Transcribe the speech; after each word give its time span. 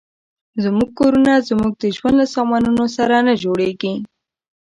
زموږ 0.63 0.89
کورونه 0.99 1.33
زموږ 1.49 1.71
د 1.77 1.83
ژوند 1.95 2.15
له 2.21 2.25
سامانونو 2.35 2.85
سره 2.97 3.15
نه 3.27 3.33
جوړېږي. 3.43 3.93